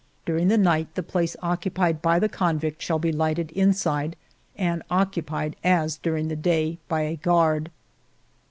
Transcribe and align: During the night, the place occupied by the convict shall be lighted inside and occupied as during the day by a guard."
During 0.25 0.47
the 0.47 0.57
night, 0.57 0.95
the 0.95 1.03
place 1.03 1.35
occupied 1.43 2.01
by 2.01 2.17
the 2.17 2.27
convict 2.27 2.81
shall 2.81 2.97
be 2.97 3.11
lighted 3.11 3.51
inside 3.51 4.15
and 4.57 4.81
occupied 4.89 5.55
as 5.63 5.97
during 5.97 6.27
the 6.27 6.35
day 6.35 6.79
by 6.87 7.01
a 7.01 7.17
guard." 7.17 7.69